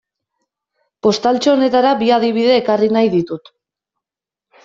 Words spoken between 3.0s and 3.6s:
ditut.